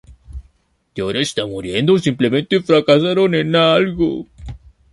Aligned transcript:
Y 0.95 1.01
ahora 1.01 1.19
está 1.21 1.45
muriendo 1.45 1.93
o 1.93 1.99
simplemente 1.99 2.59
fracasando 2.61 3.25
en 3.37 3.55
algo. 3.55 4.25